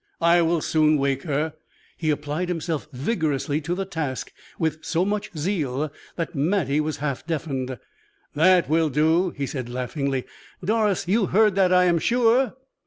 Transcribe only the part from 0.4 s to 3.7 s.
will soon wake her." He applied himself vigorously